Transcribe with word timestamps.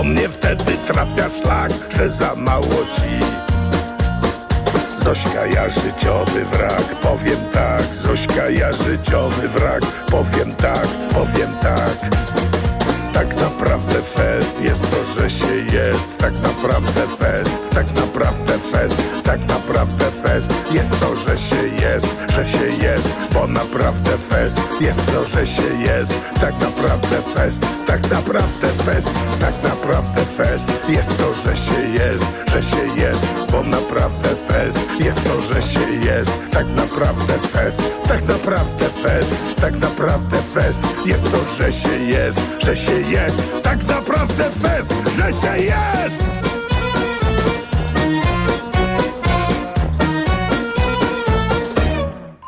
Do 0.00 0.04
mnie 0.04 0.28
wtedy 0.28 0.72
trafia 0.86 1.28
szlak, 1.28 1.72
że 1.96 2.10
za 2.10 2.34
mało 2.34 2.84
ci. 2.96 3.26
Zośka, 5.04 5.46
ja 5.46 5.68
życiowy 5.68 6.44
wrak, 6.44 6.84
powiem 7.02 7.40
tak. 7.52 7.94
Zośka, 7.94 8.50
ja 8.50 8.72
życiowy 8.72 9.48
wrak, 9.48 9.82
powiem 10.10 10.54
tak, 10.54 10.88
powiem 10.88 11.50
tak. 11.62 12.20
Tak 13.12 13.36
naprawdę 13.36 14.02
fest 14.02 14.60
jest 14.60 14.90
to, 14.90 15.20
że 15.20 15.30
się 15.30 15.76
jest. 15.76 16.18
Tak 16.18 16.32
naprawdę 16.32 17.02
fest, 17.18 17.50
tak 17.70 17.86
naprawdę 17.94 18.58
fest 18.72 18.96
Tak 19.24 19.40
naprawdę 19.48 20.10
fest 20.10 20.54
jest 20.72 21.00
to, 21.00 21.16
że 21.16 21.38
się 21.38 21.84
jest 21.86 22.06
Że 22.34 22.48
się 22.48 22.86
jest, 22.86 23.08
bo 23.34 23.46
naprawdę 23.46 24.18
fest 24.18 24.60
jest 24.80 25.06
to, 25.06 25.24
że 25.24 25.46
się 25.46 25.74
jest. 25.80 26.14
Tak 26.40 26.52
naprawdę 26.60 27.09
fest, 27.50 27.66
tak 27.86 28.10
naprawdę 28.10 28.68
fest 28.84 29.10
Tak 29.40 29.54
naprawdę 29.62 30.24
fest. 30.24 30.72
Jest 30.88 31.18
to, 31.18 31.34
że 31.34 31.56
się 31.56 31.88
jest 31.88 32.24
Że 32.52 32.62
się 32.62 33.00
jest, 33.00 33.26
bo 33.52 33.62
naprawdę 33.62 34.28
fest. 34.48 34.78
Jest 35.00 35.24
to, 35.24 35.42
że 35.42 35.62
się 35.62 35.92
jest 36.04 36.32
Tak 36.50 36.66
naprawdę 36.66 37.34
fest, 37.34 37.82
tak 38.08 38.28
naprawdę 38.28 38.88
fest 38.88 39.30
Tak 39.60 39.74
naprawdę 39.80 40.36
fest. 40.54 40.80
Jest 41.06 41.30
to, 41.32 41.38
że 41.56 41.72
się 41.72 41.96
jest 41.96 42.40
Że 42.64 42.76
się 42.76 43.00
jest. 43.00 43.62
Tak 43.62 43.88
naprawdę 43.88 44.50
fest, 44.50 44.94
że 45.16 45.32
się 45.32 45.64
jest! 45.64 46.39